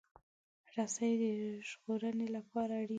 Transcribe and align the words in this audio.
رسۍ 0.75 1.13
د 1.21 1.23
ژغورنې 1.67 2.27
لپاره 2.35 2.73
اړینه 2.81 2.87
ده. 2.87 2.89